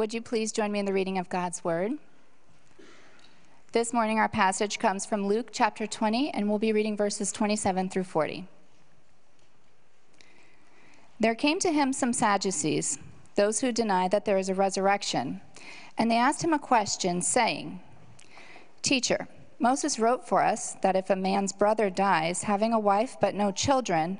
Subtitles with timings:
[0.00, 1.92] Would you please join me in the reading of God's Word?
[3.72, 7.90] This morning, our passage comes from Luke chapter 20, and we'll be reading verses 27
[7.90, 8.46] through 40.
[11.20, 12.98] There came to him some Sadducees,
[13.34, 15.42] those who deny that there is a resurrection,
[15.98, 17.80] and they asked him a question, saying,
[18.80, 19.28] Teacher,
[19.58, 23.52] Moses wrote for us that if a man's brother dies, having a wife but no
[23.52, 24.18] children,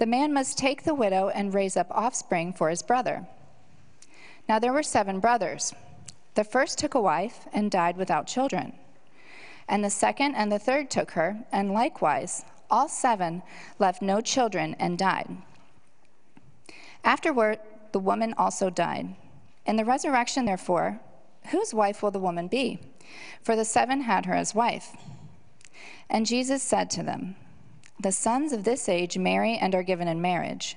[0.00, 3.28] the man must take the widow and raise up offspring for his brother.
[4.48, 5.74] Now there were seven brothers.
[6.34, 8.74] The first took a wife and died without children.
[9.68, 13.42] And the second and the third took her, and likewise, all seven
[13.78, 15.36] left no children and died.
[17.02, 17.58] Afterward,
[17.92, 19.14] the woman also died.
[19.66, 21.00] In the resurrection, therefore,
[21.50, 22.80] whose wife will the woman be?
[23.42, 24.96] For the seven had her as wife.
[26.10, 27.36] And Jesus said to them,
[28.00, 30.76] The sons of this age marry and are given in marriage.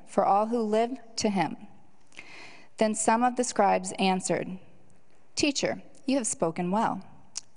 [0.07, 1.55] for all who live to him.
[2.77, 4.57] Then some of the scribes answered,
[5.35, 7.03] Teacher, you have spoken well,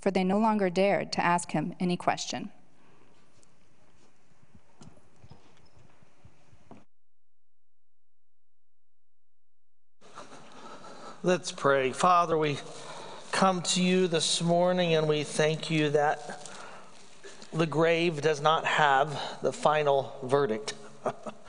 [0.01, 2.51] for they no longer dared to ask him any question.
[11.23, 11.93] Let's pray.
[11.93, 12.59] Father, we
[13.33, 16.47] come to you this morning and we thank you that
[17.51, 20.75] the grave does not have the final verdict.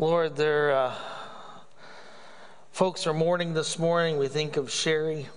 [0.00, 0.94] Lord, there uh,
[2.72, 4.16] folks are mourning this morning.
[4.16, 5.28] We think of Sherry,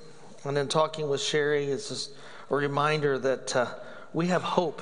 [0.45, 2.11] and in talking with Sherry, it's just
[2.49, 3.65] a reminder that uh,
[4.13, 4.81] we have hope.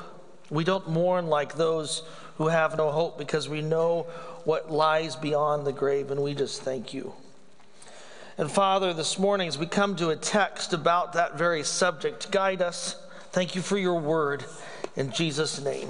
[0.51, 2.03] We don't mourn like those
[2.37, 4.03] who have no hope because we know
[4.43, 7.13] what lies beyond the grave, and we just thank you.
[8.37, 12.61] And Father, this morning, as we come to a text about that very subject, guide
[12.61, 13.03] us.
[13.31, 14.45] Thank you for your word.
[14.95, 15.89] In Jesus' name,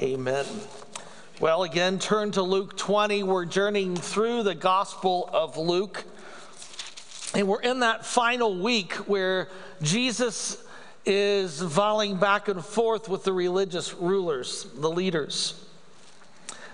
[0.00, 0.44] amen.
[1.40, 3.22] Well, again, turn to Luke 20.
[3.22, 6.02] We're journeying through the Gospel of Luke.
[7.32, 9.48] And we're in that final week where
[9.80, 10.60] Jesus
[11.06, 15.64] is volleying back and forth with the religious rulers, the leaders.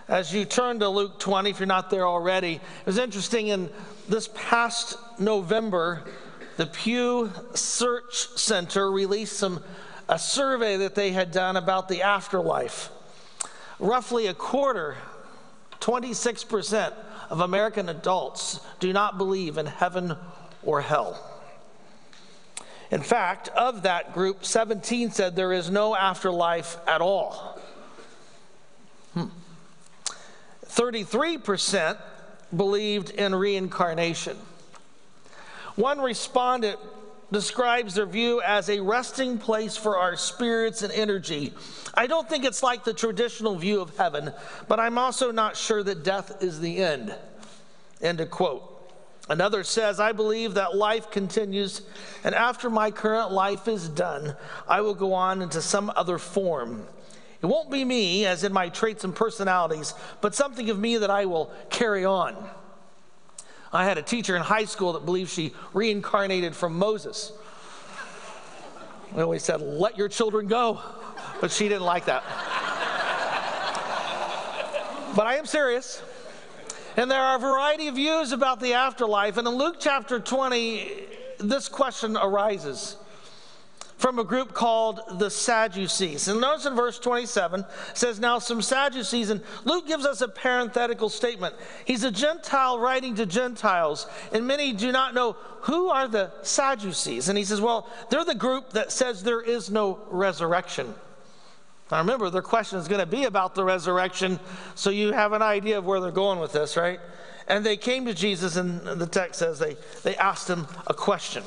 [0.08, 3.68] As you turn to Luke 20, if you're not there already, it was interesting in
[4.08, 6.04] this past November,
[6.56, 9.62] the Pew Research Center released some
[10.08, 12.88] a survey that they had done about the afterlife.
[13.84, 14.96] Roughly a quarter,
[15.80, 16.94] 26%
[17.28, 20.16] of American adults do not believe in heaven
[20.62, 21.22] or hell.
[22.90, 27.60] In fact, of that group, 17 said there is no afterlife at all.
[29.12, 29.26] Hmm.
[30.64, 31.98] 33%
[32.56, 34.38] believed in reincarnation.
[35.76, 36.78] One respondent
[37.32, 41.52] describes their view as a resting place for our spirits and energy.
[41.94, 44.32] I don't think it's like the traditional view of heaven,
[44.68, 47.14] but I'm also not sure that death is the end.
[48.00, 48.70] End of quote.
[49.28, 51.80] Another says, I believe that life continues,
[52.24, 54.36] and after my current life is done,
[54.68, 56.86] I will go on into some other form.
[57.40, 61.10] It won't be me, as in my traits and personalities, but something of me that
[61.10, 62.36] I will carry on.
[63.74, 67.32] I had a teacher in high school that believed she reincarnated from Moses.
[69.12, 70.80] We always said, let your children go,
[71.40, 72.22] but she didn't like that.
[75.16, 76.00] but I am serious.
[76.96, 79.38] And there are a variety of views about the afterlife.
[79.38, 80.92] And in Luke chapter 20,
[81.40, 82.96] this question arises
[84.04, 86.28] from a group called the Sadducees.
[86.28, 91.08] And notice in verse 27 says, Now some Sadducees, and Luke gives us a parenthetical
[91.08, 91.54] statement.
[91.86, 97.30] He's a Gentile writing to Gentiles, and many do not know who are the Sadducees.
[97.30, 100.94] And he says, Well, they're the group that says there is no resurrection.
[101.90, 104.38] Now remember, their question is going to be about the resurrection,
[104.74, 107.00] so you have an idea of where they're going with this, right?
[107.48, 111.42] And they came to Jesus, and the text says they, they asked him a question.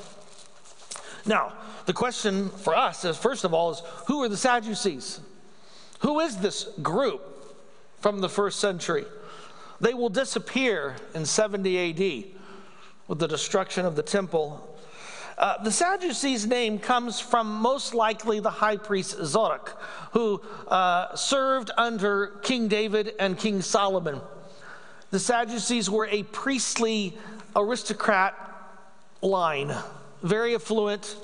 [1.27, 1.53] Now,
[1.87, 5.21] the question for us is first of all is who are the Sadducees?
[6.01, 7.21] Who is this group
[7.99, 9.05] from the first century?
[9.79, 12.25] They will disappear in 70 AD
[13.07, 14.77] with the destruction of the temple.
[15.37, 19.81] Uh, the Sadducees' name comes from most likely the high priest Zadok,
[20.11, 24.19] who uh, served under King David and King Solomon.
[25.11, 27.17] The Sadducees were a priestly
[27.55, 28.35] aristocrat
[29.21, 29.73] line,
[30.21, 31.15] very affluent.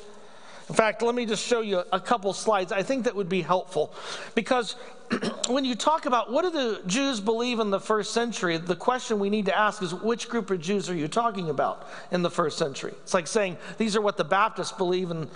[0.69, 2.71] In fact, let me just show you a couple slides.
[2.71, 3.93] I think that would be helpful
[4.33, 4.75] because
[5.47, 9.19] when you talk about what do the Jews believe in the first century, the question
[9.19, 12.29] we need to ask is which group of Jews are you talking about in the
[12.29, 12.93] first century?
[13.03, 15.29] It's like saying these are what the Baptists believe in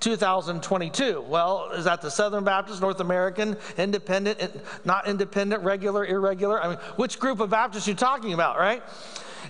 [0.00, 1.20] 2022.
[1.20, 4.48] Well, is that the Southern Baptist, North American, independent, eh,
[4.84, 6.62] not independent, regular, irregular?
[6.62, 8.82] I mean, which group of Baptists are you talking about, right?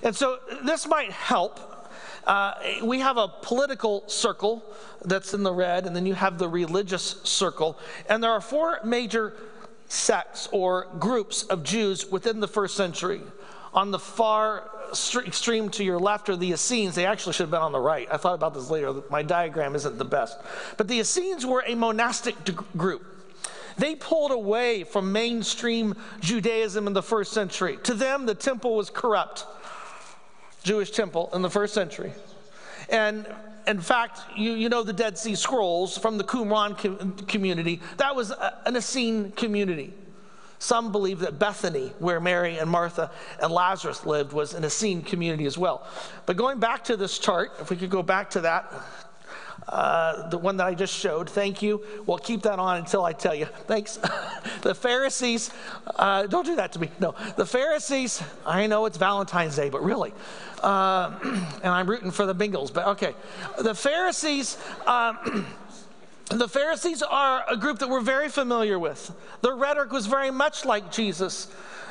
[0.02, 1.71] And so this might help.
[2.26, 4.64] Uh, we have a political circle
[5.04, 7.78] that's in the red, and then you have the religious circle.
[8.08, 9.34] And there are four major
[9.88, 13.20] sects or groups of Jews within the first century.
[13.74, 14.70] On the far
[15.26, 16.94] extreme to your left are the Essenes.
[16.94, 18.06] They actually should have been on the right.
[18.10, 18.94] I thought about this later.
[19.10, 20.38] My diagram isn't the best.
[20.76, 22.36] But the Essenes were a monastic
[22.76, 23.04] group.
[23.78, 27.78] They pulled away from mainstream Judaism in the first century.
[27.84, 29.46] To them, the temple was corrupt.
[30.62, 32.12] Jewish temple in the first century.
[32.88, 33.26] And
[33.66, 37.80] in fact, you, you know the Dead Sea Scrolls from the Qumran com- community.
[37.96, 38.32] That was
[38.66, 39.92] an Essene community.
[40.58, 43.10] Some believe that Bethany, where Mary and Martha
[43.42, 45.86] and Lazarus lived, was an Essene community as well.
[46.24, 48.72] But going back to this chart, if we could go back to that,
[49.68, 51.28] uh, the one that I just showed.
[51.28, 51.84] Thank you.
[52.06, 53.46] We'll keep that on until I tell you.
[53.66, 53.98] Thanks.
[54.62, 55.50] the Pharisees,
[55.96, 56.90] uh, don't do that to me.
[57.00, 60.12] No, the Pharisees, I know it's Valentine's Day, but really.
[60.62, 61.12] Uh,
[61.62, 63.14] and I'm rooting for the Bengals, but okay.
[63.58, 64.56] The Pharisees.
[64.86, 65.46] Um,
[66.28, 69.12] The Pharisees are a group that we're very familiar with.
[69.42, 71.48] Their rhetoric was very much like Jesus.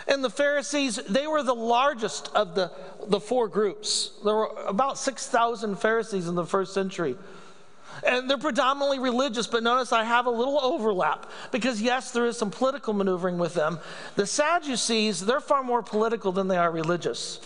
[0.08, 2.72] And the Pharisees, they were the largest of the,
[3.08, 4.12] the four groups.
[4.26, 7.18] There were about 6,000 Pharisees in the first century.
[8.06, 12.36] And they're predominantly religious, but notice I have a little overlap because, yes, there is
[12.38, 13.80] some political maneuvering with them.
[14.16, 17.42] The Sadducees, they're far more political than they are religious.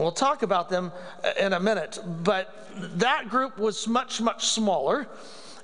[0.00, 0.92] We'll talk about them
[1.22, 2.54] uh, in a minute, but
[2.98, 5.06] that group was much, much smaller.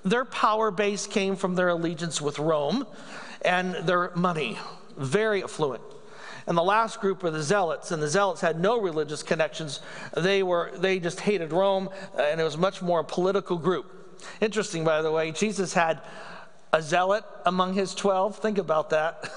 [0.05, 2.87] Their power base came from their allegiance with Rome
[3.43, 4.59] and their money,
[4.99, 5.83] very affluent.
[6.47, 9.81] And the last group were the Zealots, and the Zealots had no religious connections.
[10.15, 14.21] They were they just hated Rome, uh, and it was much more a political group.
[14.41, 16.01] Interesting, by the way, Jesus had
[16.77, 18.37] a zealot among his 12.
[18.37, 19.33] Think about that.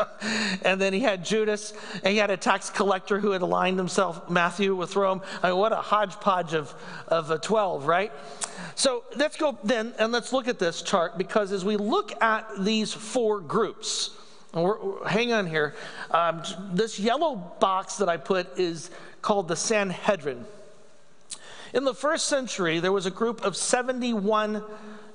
[0.62, 1.72] and then he had Judas,
[2.04, 5.22] and he had a tax collector who had aligned himself, Matthew, with Rome.
[5.42, 6.74] I mean, what a hodgepodge of,
[7.08, 8.12] of a 12, right?
[8.74, 12.46] So let's go then and let's look at this chart because as we look at
[12.58, 14.10] these four groups,
[14.52, 15.74] hang on here,
[16.10, 16.42] um,
[16.74, 18.90] this yellow box that I put is
[19.22, 20.44] called the Sanhedrin.
[21.72, 24.62] In the first century, there was a group of 71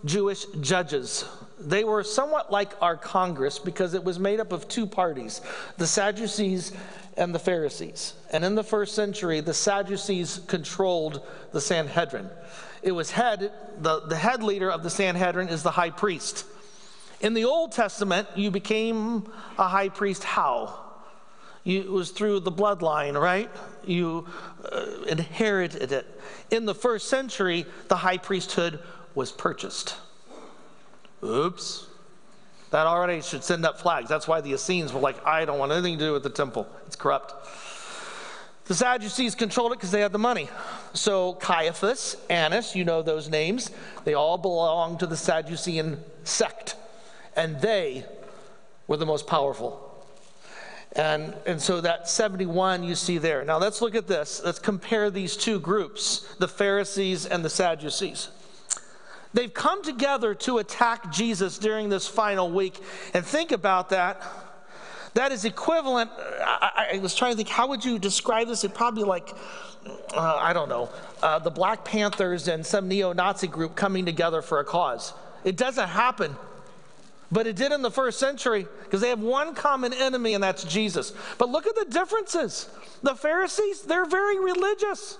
[0.05, 1.23] Jewish judges.
[1.59, 5.41] They were somewhat like our Congress because it was made up of two parties
[5.77, 6.71] the Sadducees
[7.17, 8.13] and the Pharisees.
[8.31, 12.29] And in the first century, the Sadducees controlled the Sanhedrin.
[12.83, 16.45] It was head, the, the head leader of the Sanhedrin is the high priest.
[17.19, 20.79] In the Old Testament, you became a high priest how?
[21.63, 23.49] You, it was through the bloodline, right?
[23.83, 24.27] You
[24.71, 26.21] uh, inherited it.
[26.51, 28.79] In the first century, the high priesthood
[29.15, 29.95] was purchased.
[31.23, 31.87] Oops.
[32.71, 34.09] That already should send up flags.
[34.09, 36.67] That's why the Essenes were like, I don't want anything to do with the temple.
[36.85, 37.33] It's corrupt.
[38.65, 40.49] The Sadducees controlled it because they had the money.
[40.93, 43.71] So Caiaphas, Annas, you know those names,
[44.03, 46.75] they all belong to the Sadducean sect.
[47.37, 48.03] And they
[48.87, 49.83] were the most powerful.
[50.97, 53.45] And, and so that 71 you see there.
[53.45, 54.41] Now let's look at this.
[54.43, 58.29] Let's compare these two groups, the Pharisees and the Sadducees.
[59.33, 62.79] They've come together to attack Jesus during this final week.
[63.13, 64.21] And think about that.
[65.13, 66.11] That is equivalent.
[66.15, 68.63] I, I was trying to think, how would you describe this?
[68.63, 69.33] It probably like,
[70.13, 70.89] uh, I don't know,
[71.23, 75.13] uh, the Black Panthers and some neo Nazi group coming together for a cause.
[75.43, 76.35] It doesn't happen.
[77.31, 80.63] But it did in the first century because they have one common enemy, and that's
[80.63, 81.13] Jesus.
[81.37, 82.69] But look at the differences.
[83.03, 85.17] The Pharisees, they're very religious.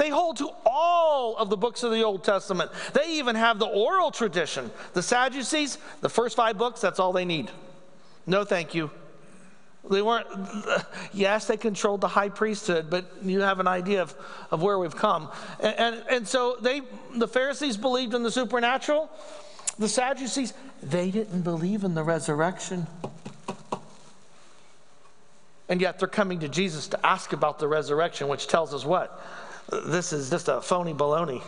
[0.00, 2.70] They hold to all of the books of the Old Testament.
[2.94, 4.70] They even have the oral tradition.
[4.94, 7.50] The Sadducees, the first five books, that's all they need.
[8.26, 8.90] No, thank you.
[9.90, 10.26] They weren't,
[11.12, 14.14] yes, they controlled the high priesthood, but you have an idea of,
[14.50, 15.28] of where we've come.
[15.62, 16.80] And, and, and so they,
[17.14, 19.10] the Pharisees believed in the supernatural.
[19.78, 22.86] The Sadducees, they didn't believe in the resurrection.
[25.68, 29.22] And yet they're coming to Jesus to ask about the resurrection, which tells us what?
[29.70, 31.42] This is just a phony baloney.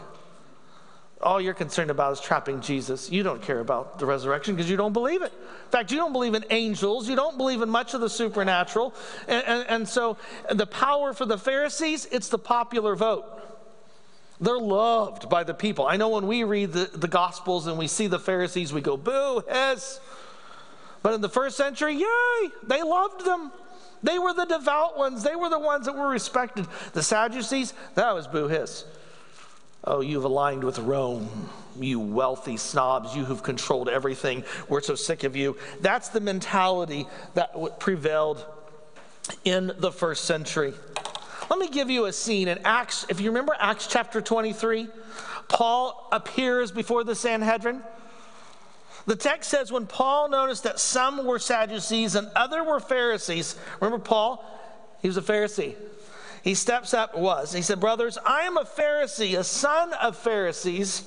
[1.21, 3.11] All you're concerned about is trapping Jesus.
[3.11, 5.33] You don't care about the resurrection because you don't believe it.
[5.33, 7.09] In fact, you don't believe in angels.
[7.09, 8.93] You don't believe in much of the supernatural.
[9.29, 10.17] And, and, and so
[10.51, 13.25] the power for the Pharisees, it's the popular vote.
[14.41, 15.87] They're loved by the people.
[15.87, 18.97] I know when we read the, the Gospels and we see the Pharisees, we go,
[18.97, 20.01] boo, hiss.
[21.03, 23.53] But in the first century, yay, they loved them.
[24.03, 25.23] They were the devout ones.
[25.23, 26.67] They were the ones that were respected.
[26.93, 28.85] The Sadducees, that was boo hiss.
[29.85, 34.45] Oh, you've aligned with Rome, you wealthy snobs, you who've controlled everything.
[34.69, 35.57] We're so sick of you.
[35.81, 38.45] That's the mentality that prevailed
[39.45, 40.75] in the first century.
[41.51, 43.07] Let me give you a scene in Acts.
[43.09, 44.89] If you remember Acts chapter 23,
[45.49, 47.83] Paul appears before the Sanhedrin.
[49.07, 54.03] The text says when Paul noticed that some were Sadducees and other were Pharisees, remember
[54.03, 54.45] Paul?
[55.01, 55.75] He was a Pharisee.
[56.43, 57.53] He steps up, was.
[57.53, 61.05] He said, Brothers, I am a Pharisee, a son of Pharisees.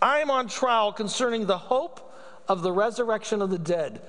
[0.00, 2.12] I am on trial concerning the hope
[2.48, 4.02] of the resurrection of the dead.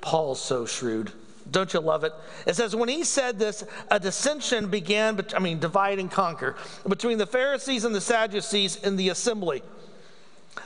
[0.00, 1.12] Paul's so shrewd.
[1.50, 2.12] Don't you love it?
[2.46, 6.56] It says, when he said this, a dissension began, I mean, divide and conquer,
[6.88, 9.62] between the Pharisees and the Sadducees in the assembly.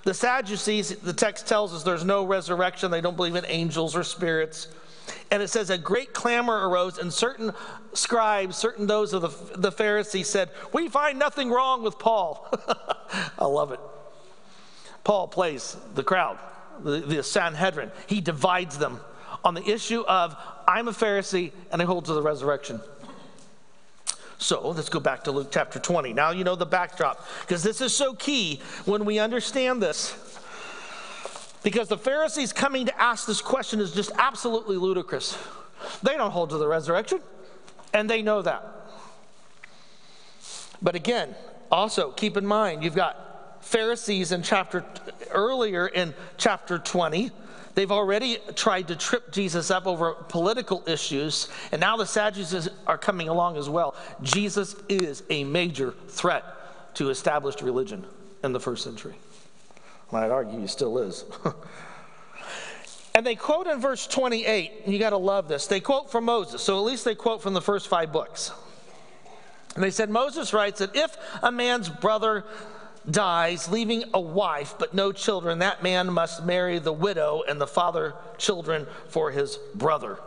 [0.05, 2.91] The Sadducees, the text tells us there's no resurrection.
[2.91, 4.69] They don't believe in angels or spirits.
[5.31, 7.53] And it says a great clamor arose, and certain
[7.93, 12.47] scribes, certain those of the, the Pharisees said, We find nothing wrong with Paul.
[13.39, 13.81] I love it.
[15.05, 16.39] Paul plays the crowd,
[16.81, 17.91] the, the Sanhedrin.
[18.07, 19.01] He divides them
[19.45, 22.81] on the issue of, I'm a Pharisee and I hold to the resurrection.
[24.39, 26.13] So let's go back to Luke chapter 20.
[26.13, 30.17] Now you know the backdrop, because this is so key when we understand this.
[31.65, 35.37] Because the Pharisees coming to ask this question is just absolutely ludicrous.
[36.03, 37.21] They don't hold to the resurrection,
[37.93, 38.65] and they know that.
[40.81, 41.35] But again,
[41.71, 44.85] also keep in mind, you've got Pharisees in chapter
[45.33, 47.33] earlier in chapter 20
[47.79, 52.99] They've already tried to trip Jesus up over political issues, and now the Sadducees are
[52.99, 53.95] coming along as well.
[54.21, 56.43] Jesus is a major threat
[56.95, 58.05] to established religion
[58.43, 59.15] in the first century.
[60.13, 61.25] I'd argue he still is.
[63.15, 65.69] and they quote in verse 28, you got to love this.
[65.69, 68.51] They quote from Moses, so at least they quote from the first five books.
[69.77, 72.45] And they said, Moses writes that if a man's brother
[73.11, 77.67] dies, leaving a wife but no children, that man must marry the widow and the
[77.67, 80.19] father children for his brother.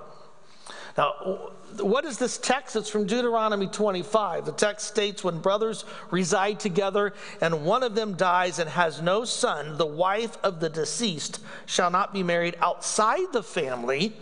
[0.98, 2.75] Now, what is this text?
[2.75, 4.46] It's from Deuteronomy 25.
[4.46, 9.24] The text states when brothers reside together and one of them dies and has no
[9.24, 14.13] son, the wife of the deceased shall not be married outside the family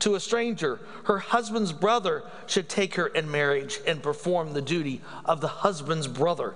[0.00, 0.80] to a stranger.
[1.04, 6.08] Her husband's brother should take her in marriage and perform the duty of the husband's
[6.08, 6.54] brother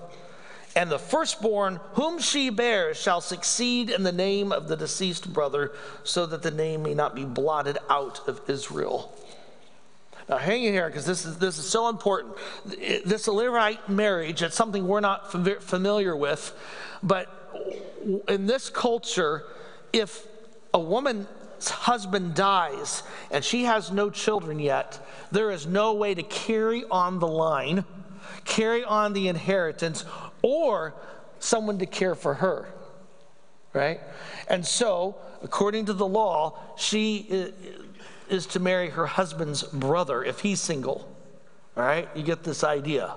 [0.78, 5.73] and the firstborn whom she bears shall succeed in the name of the deceased brother,
[6.04, 9.12] so that the name may not be blotted out of Israel.
[10.28, 12.37] Now, hang in here because this is, this is so important.
[12.64, 16.52] This Levirate marriage, it's something we're not familiar with,
[17.02, 17.26] but
[18.28, 19.47] in this culture,
[19.92, 20.28] if
[20.73, 21.26] a woman's
[21.68, 27.18] husband dies and she has no children yet, there is no way to carry on
[27.18, 27.85] the line,
[28.44, 30.04] carry on the inheritance,
[30.42, 30.95] or
[31.38, 32.68] someone to care for her,
[33.73, 34.00] right?
[34.49, 37.52] And so, according to the law, she
[38.28, 41.14] is to marry her husband's brother if he's single,
[41.76, 42.09] all right?
[42.14, 43.14] You get this idea.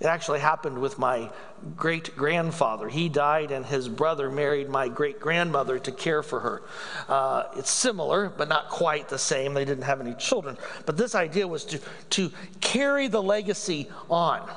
[0.00, 1.30] It actually happened with my
[1.76, 2.88] great grandfather.
[2.88, 6.62] He died, and his brother married my great grandmother to care for her.
[7.08, 9.54] Uh, it's similar, but not quite the same.
[9.54, 10.58] They didn't have any children.
[10.84, 11.80] But this idea was to,
[12.10, 14.50] to carry the legacy on.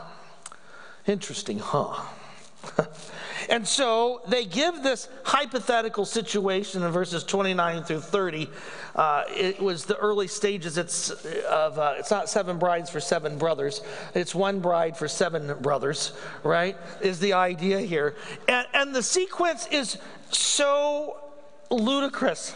[1.07, 1.95] Interesting, huh?
[3.49, 8.49] and so they give this hypothetical situation in verses 29 through 30.
[8.93, 11.11] Uh, it was the early stages it's
[11.45, 13.81] of uh, it's not seven brides for seven brothers
[14.15, 18.15] it's one bride for seven brothers right is the idea here
[18.47, 19.99] and, and the sequence is
[20.31, 21.17] so
[21.69, 22.55] ludicrous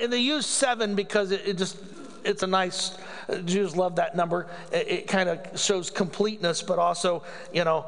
[0.00, 1.76] and they use seven because it, it just
[2.24, 2.96] it's a nice
[3.44, 4.46] Jews love that number.
[4.72, 7.22] It, it kind of shows completeness, but also,
[7.52, 7.86] you know,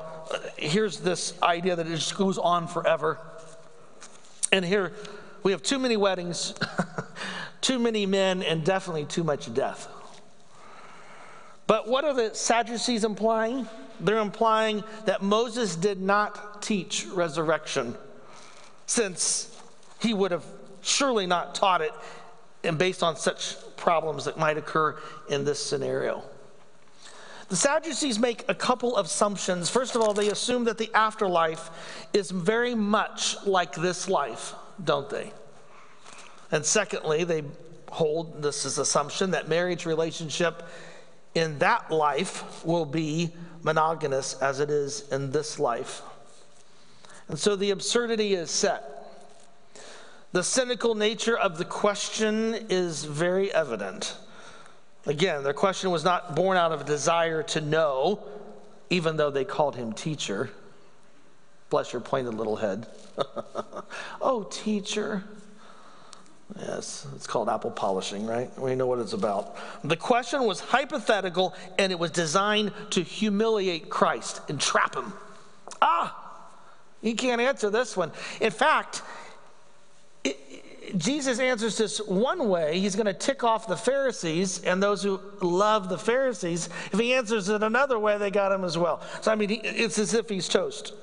[0.57, 3.19] here's this idea that it just goes on forever.
[4.51, 4.93] And here
[5.43, 6.55] we have too many weddings,
[7.61, 9.89] too many men, and definitely too much death.
[11.67, 13.67] But what are the Sadducees implying?
[14.01, 17.97] They're implying that Moses did not teach resurrection,
[18.87, 19.49] since
[20.01, 20.45] he would have
[20.83, 21.93] surely not taught it,
[22.64, 24.97] and based on such problems that might occur
[25.28, 26.23] in this scenario.
[27.49, 29.69] The Sadducees make a couple of assumptions.
[29.69, 31.71] First of all, they assume that the afterlife
[32.12, 35.33] is very much like this life, don't they?
[36.50, 37.45] And secondly, they
[37.90, 40.62] hold this is assumption that marriage relationship
[41.35, 46.02] in that life will be monogamous as it is in this life.
[47.28, 48.92] And so the absurdity is set.
[50.33, 54.17] The cynical nature of the question is very evident.
[55.05, 58.23] Again, their question was not born out of a desire to know,
[58.89, 60.49] even though they called him teacher.
[61.69, 62.87] Bless your pointed little head.
[64.23, 65.23] oh, teacher.
[66.59, 68.51] Yes, it's called apple polishing, right?
[68.59, 69.57] We know what it's about.
[69.85, 75.12] The question was hypothetical and it was designed to humiliate Christ and trap him.
[75.83, 76.19] Ah,
[77.03, 78.12] he can't answer this one.
[78.41, 79.03] In fact,
[80.97, 82.79] Jesus answers this one way.
[82.81, 86.69] He's going to tick off the Pharisees and those who love the Pharisees.
[86.93, 89.01] If he answers it another way, they got him as well.
[89.21, 90.95] So, I mean, it's as if he's toast.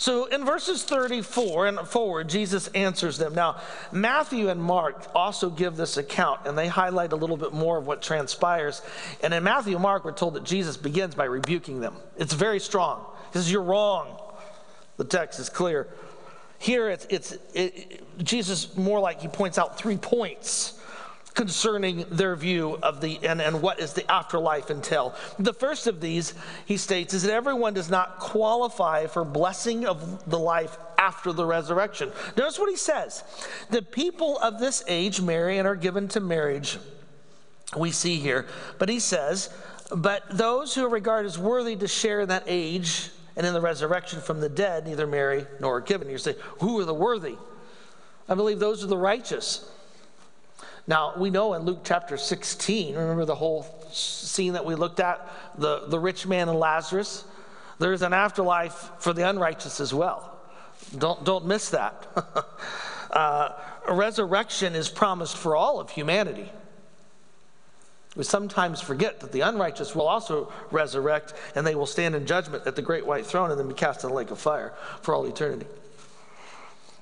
[0.00, 3.34] So in verses 34 and forward, Jesus answers them.
[3.34, 3.60] Now,
[3.92, 7.86] Matthew and Mark also give this account, and they highlight a little bit more of
[7.86, 8.80] what transpires.
[9.22, 11.96] And in Matthew and Mark, we're told that Jesus begins by rebuking them.
[12.16, 13.04] It's very strong.
[13.30, 14.18] He says, You're wrong.
[14.96, 15.86] The text is clear.
[16.60, 20.78] Here, it's, it's it, Jesus more like he points out three points
[21.32, 25.14] concerning their view of the and, and what is the afterlife entail.
[25.38, 26.34] The first of these,
[26.66, 31.46] he states, is that everyone does not qualify for blessing of the life after the
[31.46, 32.12] resurrection.
[32.36, 33.24] Notice what he says.
[33.70, 36.76] The people of this age marry and are given to marriage.
[37.74, 38.44] We see here.
[38.78, 39.48] But he says,
[39.96, 43.08] but those who are regarded as worthy to share that age
[43.40, 46.10] and in the resurrection from the dead neither marry nor given.
[46.10, 47.36] You say, who are the worthy?
[48.28, 49.66] I believe those are the righteous.
[50.86, 55.26] Now, we know in Luke chapter 16, remember the whole scene that we looked at,
[55.56, 57.24] the, the rich man and Lazarus?
[57.78, 60.38] There's an afterlife for the unrighteous as well.
[60.98, 62.08] Don't, don't miss that.
[63.10, 63.52] uh,
[63.88, 66.52] a resurrection is promised for all of humanity.
[68.16, 72.66] We sometimes forget that the unrighteous will also resurrect and they will stand in judgment
[72.66, 75.14] at the great white throne and then be cast in the lake of fire for
[75.14, 75.66] all eternity.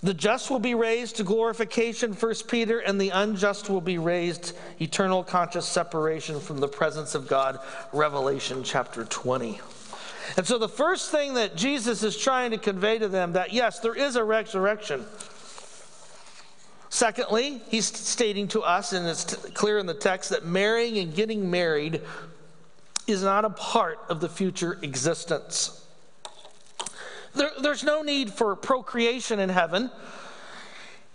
[0.02, 4.56] The just will be raised to glorification, 1 Peter, and the unjust will be raised
[4.80, 7.58] eternal conscious separation from the presence of God,
[7.92, 9.60] Revelation chapter 20.
[10.36, 13.80] And so the first thing that Jesus is trying to convey to them that yes,
[13.80, 15.04] there is a resurrection.
[16.90, 21.50] Secondly, he's stating to us, and it's clear in the text, that marrying and getting
[21.50, 22.00] married
[23.06, 25.86] is not a part of the future existence.
[27.34, 29.90] There, there's no need for procreation in heaven.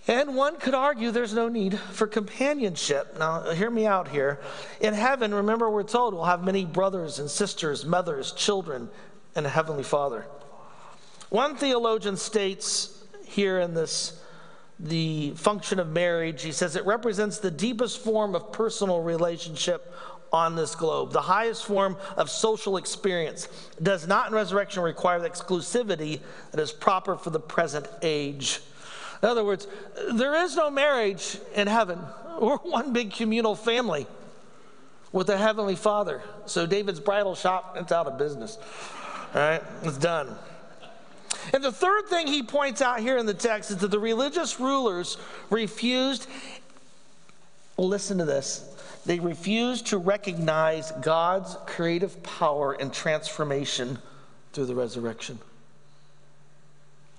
[0.08, 3.18] And one could argue there's no need for companionship.
[3.18, 4.40] Now, hear me out here.
[4.82, 8.90] In heaven, remember, we're told we'll have many brothers and sisters, mothers, children,
[9.36, 10.26] and a heavenly father.
[11.30, 14.22] One theologian states here in this
[14.80, 19.94] the function of marriage, he says it represents the deepest form of personal relationship
[20.32, 21.12] on this globe.
[21.12, 23.48] The highest form of social experience
[23.82, 26.20] does not in resurrection require the exclusivity
[26.52, 28.60] that is proper for the present age.
[29.22, 29.68] In other words,
[30.12, 32.00] there is no marriage in heaven.
[32.42, 34.08] We're one big communal family
[35.12, 36.24] with a heavenly father.
[36.48, 38.58] So David's bridal shop, it's out of business.
[39.36, 40.36] All right, it's done.
[41.54, 44.60] And the third thing he points out here in the text is that the religious
[44.60, 45.18] rulers
[45.50, 46.28] refused,
[47.78, 48.70] listen to this,
[49.06, 54.00] they refused to recognize God's creative power and transformation
[54.54, 55.40] through the resurrection.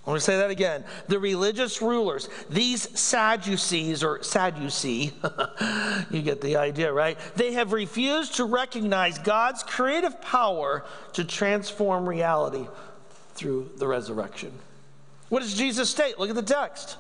[0.07, 0.85] I want to say that again.
[1.09, 5.13] The religious rulers, these Sadducees or Sadducee,
[6.11, 7.19] you get the idea, right?
[7.37, 10.85] They have refused to recognize God's creative power
[11.15, 12.67] to transform reality
[13.35, 14.53] through the resurrection.
[15.29, 16.19] What does Jesus state?
[16.19, 16.97] Look at the text.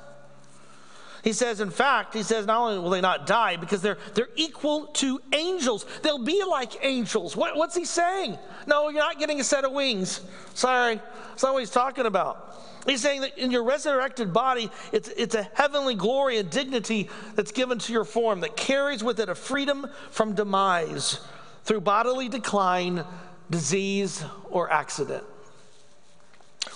[1.22, 4.28] He says, in fact, he says, not only will they not die, because they're, they're
[4.36, 5.86] equal to angels.
[6.02, 7.34] They'll be like angels.
[7.34, 8.36] What, what's he saying?
[8.66, 10.20] No, you're not getting a set of wings.
[10.52, 10.96] Sorry.
[11.30, 12.60] That's not what he's talking about.
[12.86, 17.52] He's saying that in your resurrected body, it's, it's a heavenly glory and dignity that's
[17.52, 21.20] given to your form that carries with it a freedom from demise
[21.64, 23.02] through bodily decline,
[23.48, 25.24] disease, or accident.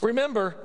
[0.02, 0.56] Remember,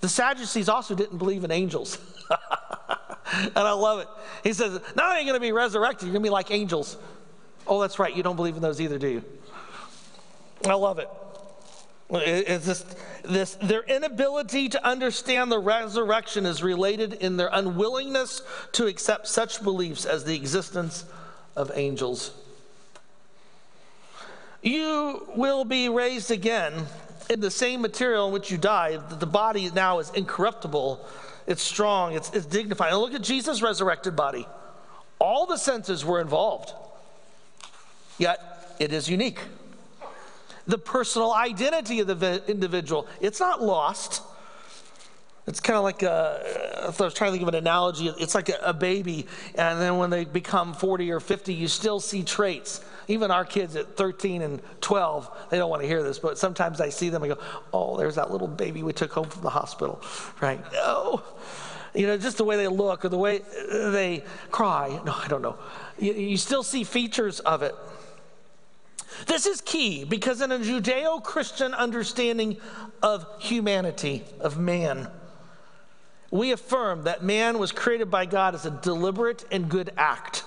[0.00, 1.98] the Sadducees also didn't believe in angels.
[3.32, 4.08] and I love it.
[4.42, 6.50] He says, Not only are you going to be resurrected, you're going to be like
[6.50, 6.96] angels.
[7.66, 8.14] Oh, that's right.
[8.14, 9.24] You don't believe in those either, do you?
[10.66, 11.08] I love it.
[12.10, 18.40] It's just this their inability to understand the resurrection is related in their unwillingness
[18.72, 21.04] to accept such beliefs as the existence
[21.54, 22.32] of angels.
[24.62, 26.86] You will be raised again
[27.30, 29.08] in the same material in which you died.
[29.10, 31.06] The body now is incorruptible
[31.48, 32.92] it's strong, it's, it's dignified.
[32.92, 34.46] And look at Jesus' resurrected body.
[35.18, 36.74] All the senses were involved,
[38.18, 39.40] yet it is unique.
[40.66, 43.08] the personal identity of the individual.
[43.22, 44.20] It's not lost.
[45.46, 48.08] It's kind of like uh, a, I was trying to think of an analogy.
[48.18, 51.98] It's like a, a, baby, and then when they become 40 or 50, you still
[51.98, 52.84] see traits.
[53.08, 56.80] Even our kids at 13 and 12, they don't want to hear this, but sometimes
[56.80, 57.40] I see them and go,
[57.72, 60.00] oh, there's that little baby we took home from the hospital,
[60.40, 60.60] right?
[60.74, 61.24] Oh,
[61.94, 63.40] you know, just the way they look or the way
[63.70, 65.00] they cry.
[65.04, 65.56] No, I don't know.
[65.98, 67.74] You, you still see features of it.
[69.26, 72.58] This is key because in a Judeo Christian understanding
[73.02, 75.08] of humanity, of man,
[76.30, 80.44] we affirm that man was created by God as a deliberate and good act.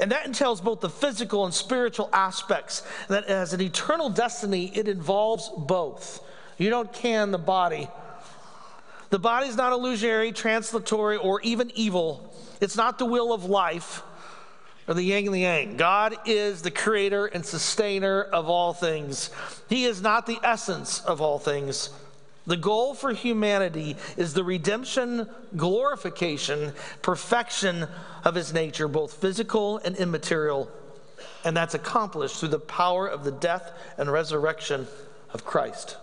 [0.00, 2.82] And that entails both the physical and spiritual aspects.
[3.08, 6.24] That as an eternal destiny, it involves both.
[6.58, 7.88] You don't can the body.
[9.10, 12.34] The body is not illusory, translatory, or even evil.
[12.60, 14.02] It's not the will of life
[14.86, 15.76] or the yin and the yang.
[15.76, 19.30] God is the creator and sustainer of all things.
[19.68, 21.90] He is not the essence of all things.
[22.46, 27.86] The goal for humanity is the redemption, glorification, perfection
[28.22, 30.70] of his nature, both physical and immaterial.
[31.44, 34.86] And that's accomplished through the power of the death and resurrection
[35.32, 35.96] of Christ.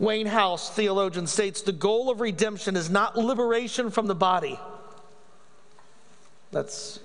[0.00, 4.58] Wayne House, theologian, states the goal of redemption is not liberation from the body.
[6.50, 6.98] That's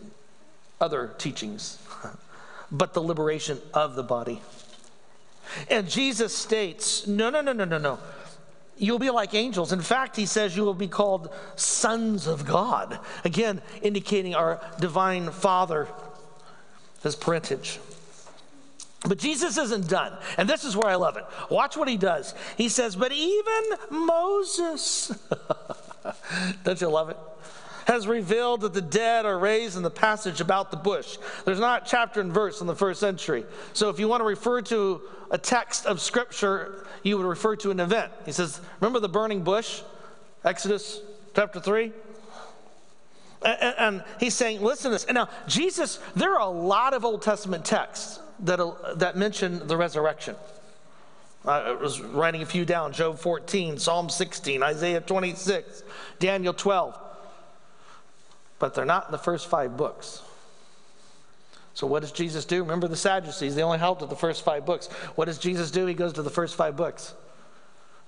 [0.81, 1.77] other teachings,
[2.71, 4.41] but the liberation of the body.
[5.69, 7.99] And Jesus states, no, no, no, no, no, no.
[8.77, 9.73] You'll be like angels.
[9.73, 12.99] In fact, he says you will be called sons of God.
[13.25, 15.87] Again, indicating our divine Father,
[17.03, 17.79] his parentage.
[19.07, 20.17] But Jesus isn't done.
[20.37, 21.25] And this is where I love it.
[21.49, 22.33] Watch what he does.
[22.57, 25.11] He says, But even Moses,
[26.63, 27.17] don't you love it?
[27.89, 31.17] Has revealed that the dead are raised in the passage about the bush.
[31.43, 33.45] There's not chapter and verse in the first century.
[33.73, 37.71] So if you want to refer to a text of scripture, you would refer to
[37.71, 38.11] an event.
[38.27, 39.81] He says, Remember the burning bush?
[40.45, 41.01] Exodus
[41.35, 41.91] chapter 3?
[43.41, 45.05] And, he's saying, Listen to this.
[45.05, 48.59] And now, Jesus, there are a lot of Old Testament texts that,
[48.99, 50.35] that mention the resurrection.
[51.43, 55.83] I was writing a few down Job 14, Psalm 16, Isaiah 26,
[56.19, 57.08] Daniel 12
[58.59, 60.21] but they're not in the first five books.
[61.73, 62.61] So, what does Jesus do?
[62.61, 64.87] Remember the Sadducees, they only held to the first five books.
[65.15, 65.85] What does Jesus do?
[65.85, 67.13] He goes to the first five books.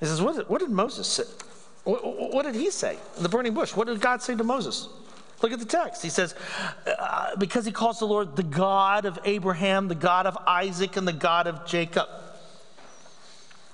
[0.02, 1.24] He says, What did, what did Moses say?
[1.84, 3.76] What, what, did he say in the burning bush?
[3.76, 4.88] What did God say to Moses?
[5.42, 6.04] Look at the text.
[6.04, 6.36] He says,
[6.86, 11.08] uh, Because he calls the Lord the God of Abraham, the God of Isaac, and
[11.08, 12.08] the God of Jacob.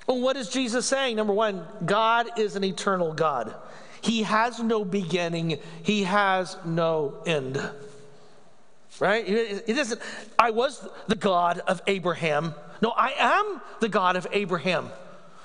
[0.05, 1.17] Well, what is Jesus saying?
[1.17, 3.53] Number one, God is an eternal God.
[4.08, 7.62] He has no beginning, He has no end.
[9.02, 9.28] Right?
[9.67, 10.02] He doesn't,
[10.39, 12.56] I was the God of Abraham.
[12.82, 14.91] No, I am the God of Abraham,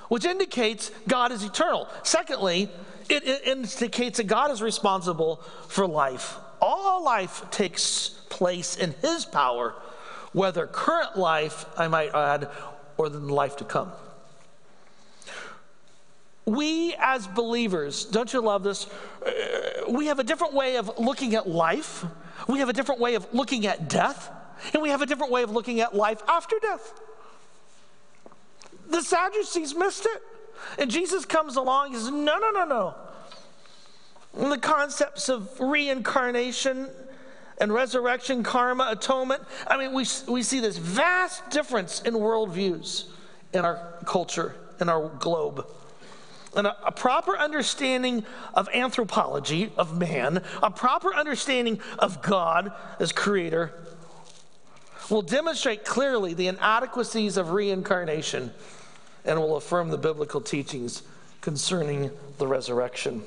[0.09, 1.88] which indicates God is eternal.
[2.05, 2.70] Secondly,
[3.09, 6.37] it, it indicates that God is responsible for life.
[6.61, 9.75] All life takes place in His power,
[10.33, 12.48] whether current life, I might add,
[12.96, 13.90] or the life to come.
[16.44, 18.87] We as believers, don't you love this?
[19.24, 22.05] Uh, we have a different way of looking at life.
[22.48, 24.31] We have a different way of looking at death.
[24.72, 26.94] And we have a different way of looking at life after death.
[28.88, 30.22] The Sadducees missed it.
[30.78, 32.94] And Jesus comes along and says, No, no, no, no.
[34.37, 36.88] And the concepts of reincarnation
[37.59, 39.42] and resurrection, karma, atonement.
[39.68, 43.07] I mean, we, we see this vast difference in worldviews
[43.52, 45.66] in our culture, in our globe
[46.54, 53.12] and a, a, proper understanding of anthropology, of man, a proper understanding of God as
[53.12, 53.72] creator,
[55.10, 58.52] will demonstrate clearly the inadequacies of reincarnation
[59.24, 61.02] and will affirm the biblical teachings
[61.40, 63.22] concerning the resurrection.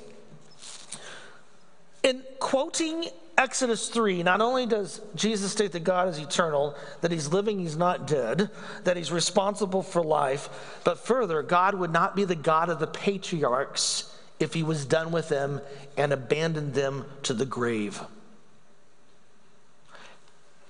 [2.04, 3.06] In quoting
[3.38, 7.76] Exodus 3, not only does Jesus state that God is eternal, that he's living, he's
[7.76, 8.50] not dead,
[8.86, 12.88] that he's responsible for life, but further, God would not be the God of the
[12.88, 15.60] patriarchs if he was done with them
[15.98, 18.02] and abandoned them to the grave.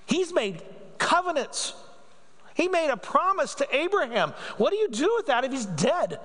[0.06, 0.60] He's made
[0.98, 1.72] covenants.
[2.54, 4.30] He made a promise to Abraham.
[4.56, 6.18] What do you do with that if he's dead?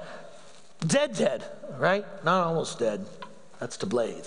[0.87, 1.43] Dead, dead,
[1.77, 2.05] right?
[2.23, 3.05] Not almost dead.
[3.59, 4.25] That's to Blythe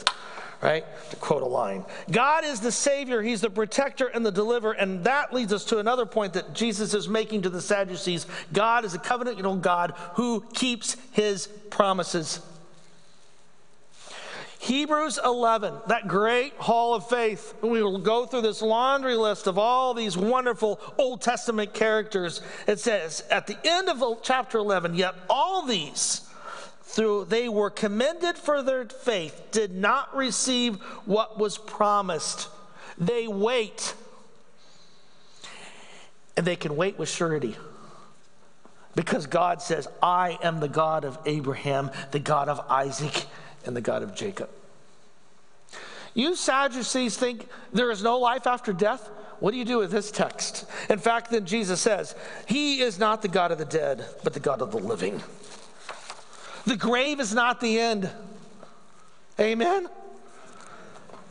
[0.64, 0.84] right?
[1.10, 1.84] To quote a line.
[2.10, 4.72] God is the Savior, He's the protector and the deliverer.
[4.72, 8.86] And that leads us to another point that Jesus is making to the Sadducees God
[8.86, 12.40] is a covenantal God who keeps His promises.
[14.58, 17.54] Hebrews 11, that great hall of faith.
[17.60, 22.40] We will go through this laundry list of all these wonderful Old Testament characters.
[22.66, 26.23] It says at the end of chapter 11, yet all these,
[26.94, 30.76] through they were commended for their faith, did not receive
[31.06, 32.48] what was promised.
[32.96, 33.94] They wait.
[36.36, 37.56] And they can wait with surety.
[38.94, 43.26] Because God says, I am the God of Abraham, the God of Isaac,
[43.66, 44.48] and the God of Jacob.
[46.14, 49.10] You Sadducees think there is no life after death?
[49.40, 50.64] What do you do with this text?
[50.88, 52.14] In fact, then Jesus says,
[52.46, 55.20] He is not the God of the dead, but the God of the living.
[56.66, 58.10] The grave is not the end.
[59.38, 59.88] Amen?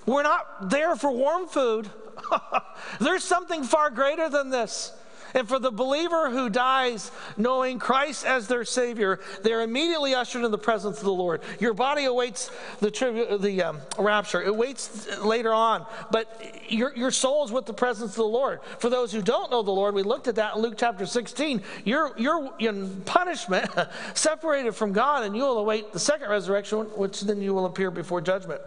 [0.06, 1.90] We're not there for warm food.
[3.00, 4.94] There's something far greater than this.
[5.34, 10.52] And for the believer who dies knowing Christ as their Savior, they're immediately ushered in
[10.52, 11.42] the presence of the Lord.
[11.60, 17.12] Your body awaits the, tribu- the um, rapture, it waits later on, but your, your
[17.12, 18.60] soul is with the presence of the Lord.
[18.80, 21.62] For those who don't know the Lord, we looked at that in Luke chapter 16.
[21.84, 23.70] You're, you're in punishment,
[24.14, 27.92] separated from God, and you will await the second resurrection, which then you will appear
[27.92, 28.62] before judgment.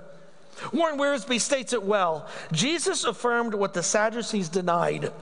[0.72, 2.28] Warren Wiersbe states it well.
[2.52, 5.12] Jesus affirmed what the Sadducees denied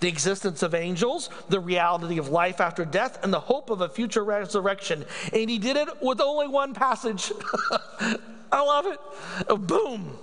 [0.00, 3.88] the existence of angels, the reality of life after death, and the hope of a
[3.88, 5.04] future resurrection.
[5.32, 7.32] And he did it with only one passage.
[8.52, 9.00] I love it.
[9.48, 10.18] Oh, boom.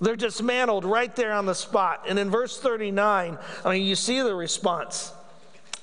[0.00, 2.04] They're dismantled right there on the spot.
[2.08, 5.12] And in verse 39, I mean, you see the response.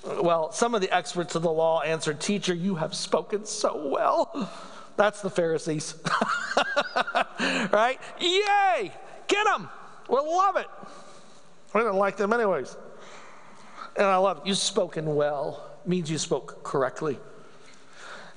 [0.05, 4.49] Well, some of the experts of the law answered, Teacher, you have spoken so well.
[4.95, 5.95] That's the Pharisees.
[7.71, 8.00] right?
[8.19, 8.91] Yay!
[9.28, 9.69] Get them!
[10.08, 10.67] We'll love it.
[11.74, 12.78] We didn't like them anyways.
[13.98, 14.48] And I love it.
[14.48, 17.17] You've spoken well means you spoke correctly.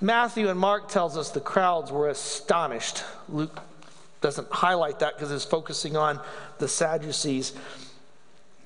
[0.00, 3.02] Matthew and Mark tells us the crowds were astonished.
[3.28, 3.60] Luke
[4.20, 6.20] doesn't highlight that because it's focusing on
[6.58, 7.52] the Sadducees.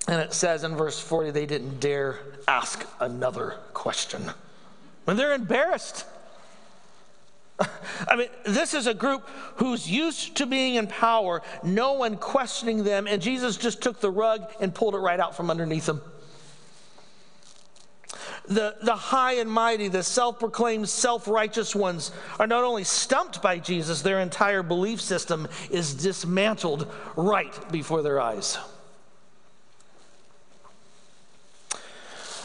[0.09, 2.18] And it says in verse 40, they didn't dare
[2.49, 4.31] ask another question.
[5.05, 6.07] When they're embarrassed.
[8.08, 12.84] I mean, this is a group who's used to being in power, no one questioning
[12.84, 16.00] them, and Jesus just took the rug and pulled it right out from underneath them.
[18.48, 22.10] The, the high and mighty, the self proclaimed self righteous ones
[22.40, 28.20] are not only stumped by Jesus, their entire belief system is dismantled right before their
[28.20, 28.58] eyes.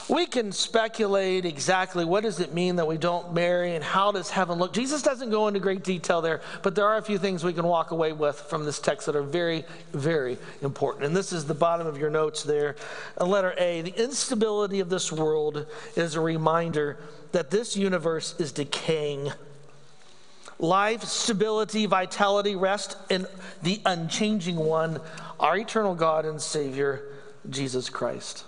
[0.10, 4.30] We can speculate exactly what does it mean that we don't marry and how does
[4.30, 4.74] heaven look.
[4.74, 7.66] Jesus doesn't go into great detail there but there are a few things we can
[7.66, 11.06] walk away with from this text that are very very important.
[11.06, 12.76] And this is the bottom of your notes there.
[13.20, 15.66] Letter a the instability of this world
[15.96, 16.98] is a reminder
[17.32, 19.32] that this universe is decaying.
[20.60, 23.28] Life stability vitality rest in
[23.62, 25.00] the unchanging one
[25.40, 27.04] our eternal god and savior
[27.50, 28.44] jesus christ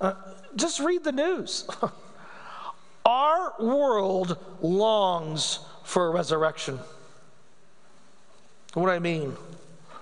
[0.00, 0.14] uh,
[0.56, 1.68] just read the news.
[3.04, 6.80] Our world longs for a resurrection.
[8.74, 9.36] What do I mean?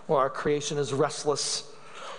[0.08, 1.70] Well, our creation is restless.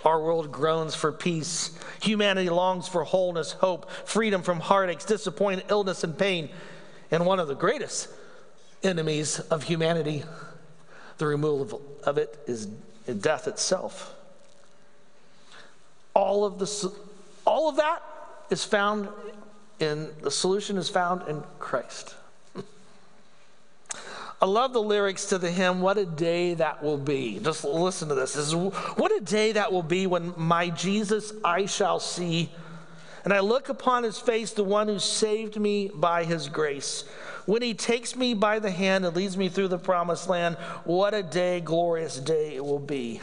[0.04, 1.76] Our world groans for peace.
[2.00, 6.48] Humanity longs for wholeness, hope, freedom from heartaches, disappointment, illness, and pain.
[7.10, 8.08] And one of the greatest
[8.82, 10.22] enemies of humanity,
[11.18, 12.66] the removal of it, is
[13.20, 14.14] death itself.
[16.14, 16.66] All of the
[17.46, 18.02] all of that
[18.50, 19.08] is found
[19.78, 22.14] in the solution is found in Christ.
[24.42, 27.38] I love the lyrics to the hymn, What a Day That Will Be.
[27.38, 28.34] Just listen to this.
[28.34, 32.50] this is, what a day that will be when my Jesus I shall see.
[33.24, 37.04] And I look upon his face, the one who saved me by his grace.
[37.44, 41.12] When he takes me by the hand and leads me through the promised land, what
[41.12, 43.20] a day, glorious day it will be.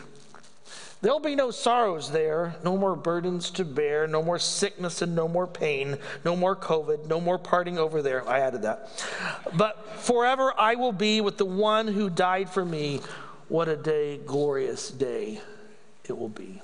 [1.04, 5.28] There'll be no sorrows there, no more burdens to bear, no more sickness and no
[5.28, 8.26] more pain, no more COVID, no more parting over there.
[8.26, 8.88] I added that.
[9.54, 13.02] But forever I will be with the one who died for me.
[13.50, 15.42] What a day, glorious day
[16.06, 16.62] it will be.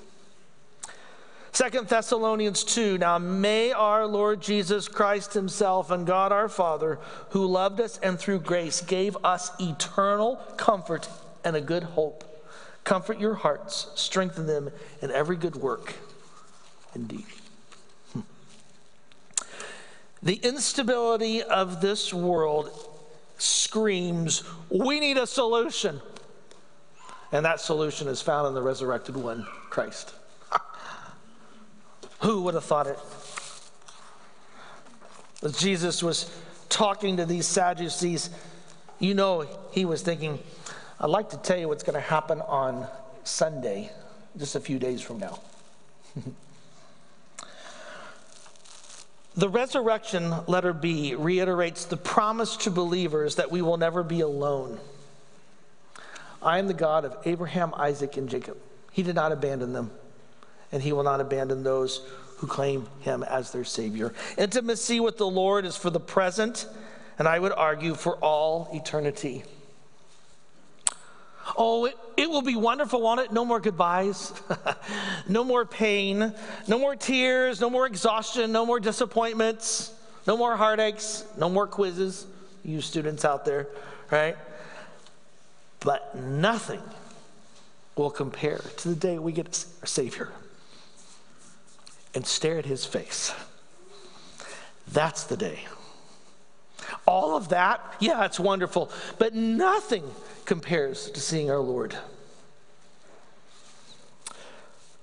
[1.52, 6.98] Second Thessalonians 2 Now may our Lord Jesus Christ Himself and God our Father,
[7.32, 11.10] who loved us and through grace gave us eternal comfort
[11.44, 12.24] and a good hope
[12.84, 14.70] Comfort your hearts, strengthen them
[15.02, 15.94] in every good work
[16.94, 17.26] indeed.
[18.12, 18.20] Hmm.
[20.22, 22.70] The instability of this world
[23.38, 26.00] screams, We need a solution.
[27.32, 30.12] And that solution is found in the resurrected one, Christ.
[32.20, 32.98] Who would have thought it?
[35.42, 36.30] As Jesus was
[36.68, 38.30] talking to these Sadducees,
[38.98, 40.40] you know he was thinking,
[41.02, 42.86] I'd like to tell you what's going to happen on
[43.24, 43.90] Sunday,
[44.36, 45.38] just a few days from now.
[49.34, 54.78] the resurrection, letter B, reiterates the promise to believers that we will never be alone.
[56.42, 58.58] I am the God of Abraham, Isaac, and Jacob.
[58.92, 59.92] He did not abandon them,
[60.70, 64.12] and he will not abandon those who claim him as their Savior.
[64.36, 66.66] Intimacy with the Lord is for the present,
[67.18, 69.44] and I would argue for all eternity.
[71.62, 73.32] Oh, it, it will be wonderful, won't it?
[73.32, 74.32] No more goodbyes,
[75.28, 76.32] no more pain,
[76.66, 79.92] no more tears, no more exhaustion, no more disappointments,
[80.26, 82.26] no more heartaches, no more quizzes,
[82.64, 83.68] you students out there,
[84.10, 84.38] right?
[85.80, 86.80] But nothing
[87.94, 90.30] will compare to the day we get our Savior
[92.14, 93.34] and stare at his face.
[94.90, 95.60] That's the day.
[97.06, 100.04] All of that, yeah, it's wonderful, but nothing
[100.50, 101.94] compares to seeing our Lord.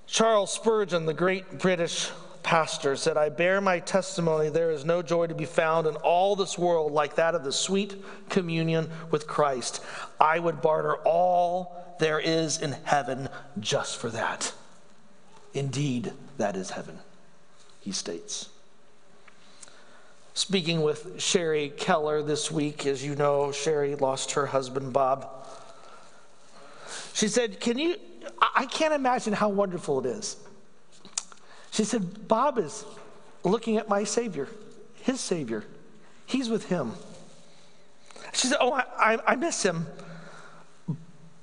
[0.06, 2.10] Charles Spurgeon, the great British
[2.42, 6.36] pastor, said, I bear my testimony there is no joy to be found in all
[6.36, 7.96] this world like that of the sweet
[8.28, 9.82] communion with Christ.
[10.20, 14.52] I would barter all there is in heaven just for that.
[15.54, 16.98] Indeed, that is heaven,
[17.80, 18.50] he states.
[20.38, 25.28] Speaking with Sherry Keller this week, as you know, Sherry lost her husband, Bob.
[27.12, 27.96] She said, Can you?
[28.54, 30.36] I can't imagine how wonderful it is.
[31.72, 32.84] She said, Bob is
[33.42, 34.46] looking at my Savior,
[35.02, 35.64] his Savior.
[36.24, 36.92] He's with him.
[38.32, 39.88] She said, Oh, I, I, miss him.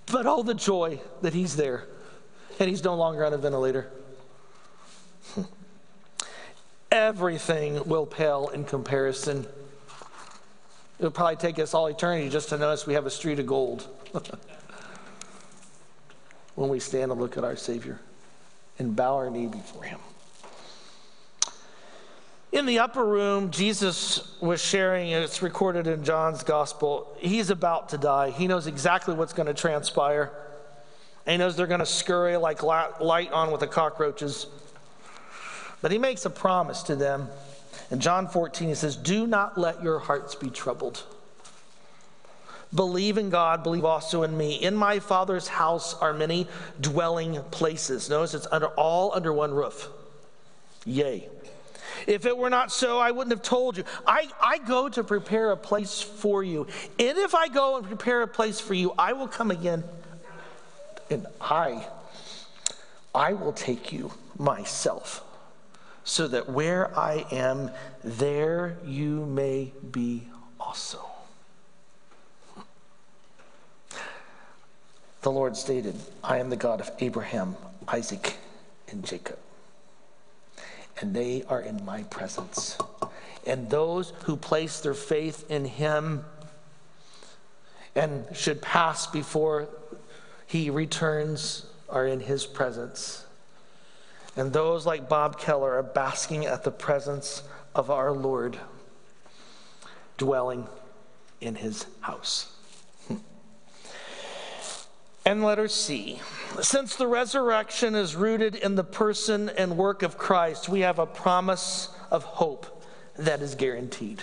[0.05, 1.83] But all the joy that he's there
[2.61, 3.91] and he's no longer on a ventilator.
[6.95, 9.45] Everything will pale in comparison.
[10.97, 13.85] It'll probably take us all eternity just to notice we have a street of gold
[16.55, 17.99] when we stand and look at our Savior
[18.79, 19.99] and bow our knee before Him.
[22.53, 27.13] In the upper room, Jesus was sharing, it's recorded in John's gospel.
[27.17, 28.29] He's about to die.
[28.29, 30.31] He knows exactly what's going to transpire.
[31.25, 34.47] And he knows they're going to scurry like light on with the cockroaches.
[35.81, 37.29] But he makes a promise to them.
[37.91, 41.03] In John 14, he says, Do not let your hearts be troubled.
[42.73, 44.55] Believe in God, believe also in me.
[44.55, 46.47] In my Father's house are many
[46.81, 48.09] dwelling places.
[48.09, 49.87] Notice it's under, all under one roof.
[50.85, 51.29] Yay.
[52.07, 53.83] If it were not so, I wouldn't have told you.
[54.05, 56.67] I, I go to prepare a place for you.
[56.99, 59.83] And if I go and prepare a place for you, I will come again
[61.09, 61.87] and I,
[63.13, 65.24] I will take you myself
[66.05, 67.71] so that where I am,
[68.03, 70.27] there you may be
[70.59, 70.99] also.
[75.23, 77.55] The Lord stated, I am the God of Abraham,
[77.87, 78.37] Isaac,
[78.89, 79.39] and Jacob.
[81.01, 82.77] And they are in my presence.
[83.47, 86.23] And those who place their faith in him
[87.95, 89.67] and should pass before
[90.45, 93.24] he returns are in his presence.
[94.35, 97.43] And those like Bob Keller are basking at the presence
[97.73, 98.57] of our Lord,
[100.17, 100.67] dwelling
[101.39, 102.53] in his house.
[103.07, 103.15] Hmm.
[105.25, 106.19] And letter C.
[106.61, 111.05] Since the resurrection is rooted in the person and work of Christ, we have a
[111.05, 112.83] promise of hope
[113.17, 114.21] that is guaranteed.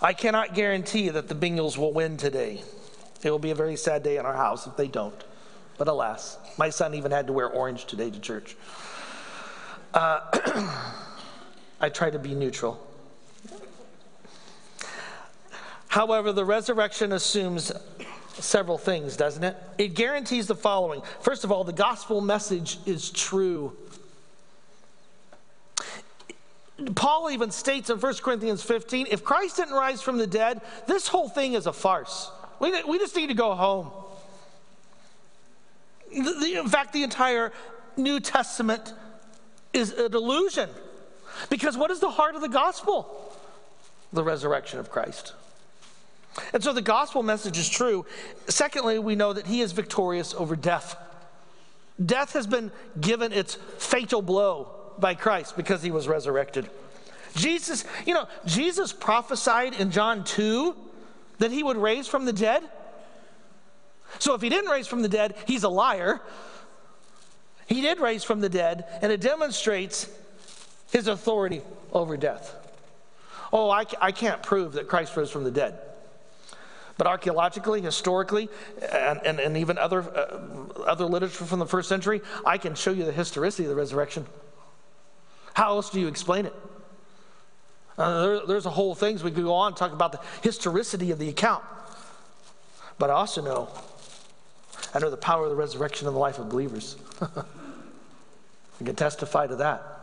[0.00, 2.62] I cannot guarantee that the Bengals will win today.
[3.22, 5.24] It will be a very sad day in our house if they don't.
[5.78, 8.56] But alas, my son even had to wear orange today to church.
[9.94, 10.20] Uh,
[11.80, 12.84] I try to be neutral.
[15.86, 17.72] However, the resurrection assumes
[18.34, 19.56] several things, doesn't it?
[19.78, 21.02] It guarantees the following.
[21.20, 23.76] First of all, the gospel message is true.
[26.94, 31.08] Paul even states in 1 Corinthians 15 if Christ didn't rise from the dead, this
[31.08, 32.30] whole thing is a farce.
[32.60, 33.90] We, we just need to go home.
[36.10, 37.52] In fact, the entire
[37.96, 38.94] New Testament
[39.72, 40.70] is a delusion.
[41.50, 43.34] Because what is the heart of the gospel?
[44.12, 45.34] The resurrection of Christ.
[46.52, 48.06] And so the gospel message is true.
[48.48, 50.96] Secondly, we know that he is victorious over death.
[52.04, 56.70] Death has been given its fatal blow by Christ because he was resurrected.
[57.34, 60.74] Jesus, you know, Jesus prophesied in John 2
[61.38, 62.62] that he would raise from the dead.
[64.18, 66.20] So if he didn't raise from the dead, he's a liar.
[67.66, 70.08] He did raise from the dead, and it demonstrates
[70.90, 72.54] his authority over death.
[73.52, 75.78] Oh, I, I can't prove that Christ rose from the dead.
[76.96, 78.48] But archaeologically, historically,
[78.92, 82.90] and, and, and even other, uh, other literature from the first century, I can show
[82.90, 84.26] you the historicity of the resurrection.
[85.54, 86.54] How else do you explain it?
[87.96, 91.10] Uh, there, there's a whole things we could go on and talk about the historicity
[91.10, 91.64] of the account.
[92.98, 93.68] But I also know,
[94.94, 96.96] I know the power of the resurrection in the life of believers.
[97.20, 99.98] I can testify to that.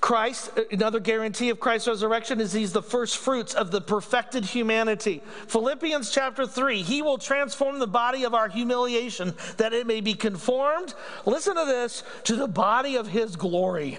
[0.00, 5.22] Christ, another guarantee of Christ's resurrection is he's the first fruits of the perfected humanity.
[5.48, 10.14] Philippians chapter 3, he will transform the body of our humiliation that it may be
[10.14, 10.94] conformed,
[11.26, 13.98] listen to this, to the body of his glory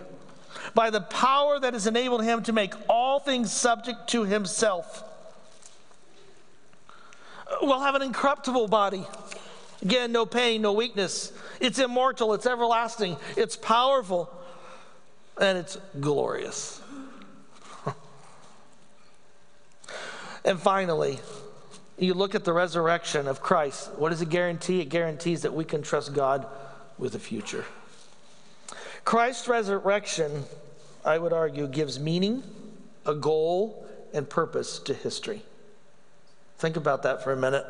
[0.74, 5.04] by the power that has enabled him to make all things subject to himself.
[7.62, 9.06] We'll have an incorruptible body.
[9.82, 11.32] Again, no pain, no weakness.
[11.60, 14.30] It's immortal, it's everlasting, it's powerful,
[15.40, 16.82] and it's glorious.
[20.46, 21.20] and finally,
[21.98, 23.92] you look at the resurrection of Christ.
[23.96, 24.82] What does it guarantee?
[24.82, 26.46] It guarantees that we can trust God
[26.98, 27.66] with the future.
[29.06, 30.44] Christ's resurrection,
[31.06, 32.44] I would argue, gives meaning,
[33.06, 35.42] a goal, and purpose to history.
[36.60, 37.66] Think about that for a minute.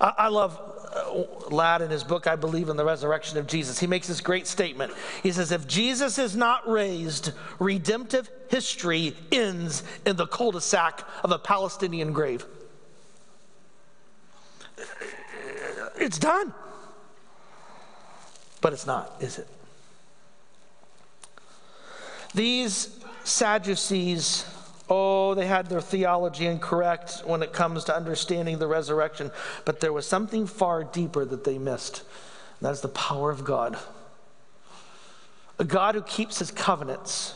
[0.00, 0.60] I, I love
[0.94, 3.78] uh, Ladd in his book, I Believe in the Resurrection of Jesus.
[3.78, 4.92] He makes this great statement.
[5.22, 11.04] He says, If Jesus is not raised, redemptive history ends in the cul de sac
[11.22, 12.44] of a Palestinian grave.
[15.98, 16.52] It's done.
[18.60, 19.46] But it's not, is it?
[22.34, 24.44] These Sadducees,
[24.88, 29.30] oh, they had their theology incorrect when it comes to understanding the resurrection,
[29.64, 32.02] but there was something far deeper that they missed.
[32.60, 33.78] And that is the power of God.
[35.58, 37.34] A God who keeps his covenants,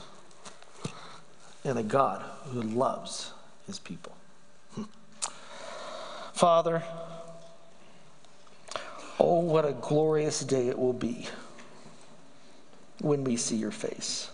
[1.64, 2.22] and a God
[2.52, 3.32] who loves
[3.66, 4.12] his people.
[4.74, 4.84] Hmm.
[6.32, 6.82] Father,
[9.18, 11.28] oh, what a glorious day it will be
[13.00, 14.30] when we see your face.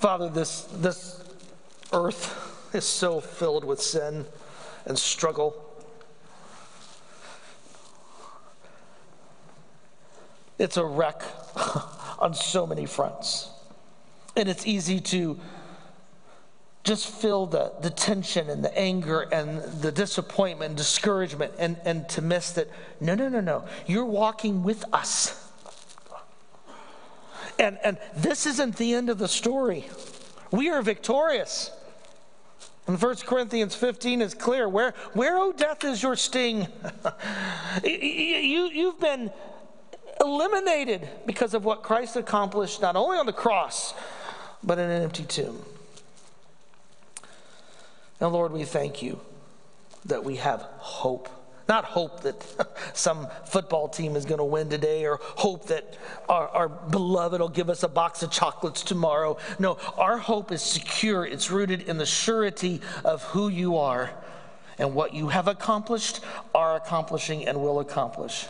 [0.00, 1.22] Father, this, this
[1.92, 4.24] earth is so filled with sin
[4.86, 5.54] and struggle.
[10.58, 11.22] It's a wreck
[12.18, 13.50] on so many fronts.
[14.34, 15.38] And it's easy to
[16.82, 22.08] just feel the, the tension and the anger and the disappointment and discouragement and, and
[22.08, 22.68] to miss that
[23.02, 23.66] no, no, no, no.
[23.86, 25.49] You're walking with us.
[27.60, 29.86] And, and this isn't the end of the story.
[30.50, 31.70] We are victorious.
[32.86, 34.66] And 1 Corinthians 15 is clear.
[34.66, 36.66] Where, where, O death, is your sting?
[37.84, 39.30] you, you've been
[40.22, 43.92] eliminated because of what Christ accomplished, not only on the cross,
[44.64, 45.62] but in an empty tomb.
[48.22, 49.20] Now, Lord, we thank you
[50.06, 51.28] that we have hope
[51.70, 52.44] not hope that
[52.94, 55.96] some football team is going to win today or hope that
[56.28, 59.38] our, our, beloved will give us a box of chocolates tomorrow.
[59.60, 61.24] No, our hope is secure.
[61.24, 64.10] It's rooted in the surety of who you are
[64.78, 66.20] and what you have accomplished,
[66.54, 68.46] are accomplishing, and will accomplish.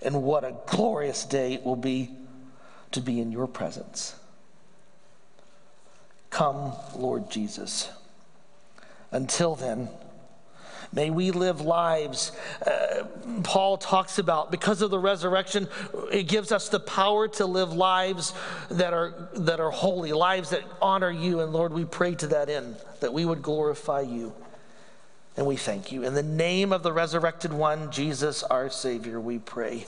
[0.00, 2.10] And what a glorious day it will be
[2.92, 4.14] to be in your presence.
[6.30, 7.90] Come, Lord Jesus.
[9.10, 9.88] Until then,
[10.92, 12.32] May we live lives.
[12.66, 13.04] Uh,
[13.44, 15.68] Paul talks about because of the resurrection,
[16.10, 18.34] it gives us the power to live lives
[18.70, 21.40] that are that are holy, lives that honor you.
[21.40, 24.32] And Lord, we pray to that end that we would glorify you.
[25.36, 26.02] And we thank you.
[26.02, 29.86] In the name of the resurrected one, Jesus, our Savior, we pray.